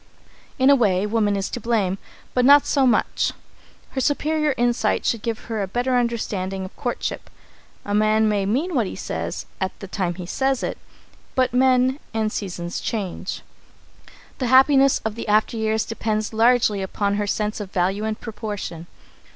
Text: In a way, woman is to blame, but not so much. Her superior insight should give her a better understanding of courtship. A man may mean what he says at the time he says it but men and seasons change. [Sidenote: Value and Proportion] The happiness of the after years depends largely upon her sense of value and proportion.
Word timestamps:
In 0.57 0.71
a 0.71 0.75
way, 0.75 1.05
woman 1.05 1.35
is 1.35 1.47
to 1.51 1.59
blame, 1.59 1.99
but 2.33 2.43
not 2.43 2.65
so 2.65 2.87
much. 2.87 3.33
Her 3.91 4.01
superior 4.01 4.55
insight 4.57 5.05
should 5.05 5.21
give 5.21 5.41
her 5.41 5.61
a 5.61 5.67
better 5.67 5.95
understanding 5.95 6.65
of 6.65 6.75
courtship. 6.75 7.29
A 7.85 7.93
man 7.93 8.27
may 8.27 8.47
mean 8.47 8.73
what 8.73 8.87
he 8.87 8.95
says 8.95 9.45
at 9.59 9.79
the 9.79 9.87
time 9.87 10.15
he 10.15 10.25
says 10.25 10.63
it 10.63 10.79
but 11.35 11.53
men 11.53 11.99
and 12.15 12.31
seasons 12.31 12.79
change. 12.79 13.43
[Sidenote: 13.43 13.43
Value 13.45 14.13
and 14.15 14.37
Proportion] 14.37 14.37
The 14.39 14.47
happiness 14.47 15.01
of 15.05 15.13
the 15.13 15.27
after 15.27 15.55
years 15.57 15.85
depends 15.85 16.33
largely 16.33 16.81
upon 16.81 17.13
her 17.17 17.27
sense 17.27 17.59
of 17.59 17.71
value 17.71 18.03
and 18.03 18.19
proportion. 18.19 18.87